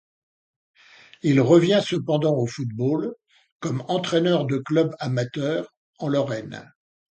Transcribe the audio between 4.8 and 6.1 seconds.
amateurs en